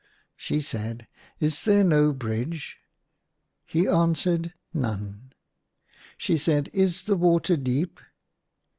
She 0.35 0.61
said, 0.61 1.07
*' 1.23 1.39
Is 1.39 1.63
there 1.63 1.83
no 1.83 2.11
bridge?" 2.11 2.77
He 3.73 3.87
answered." 3.87 4.55
None." 4.73 5.31
She 6.17 6.39
said," 6.39 6.71
Is 6.73 7.03
the 7.03 7.15
water 7.15 7.55
deep 7.55 7.99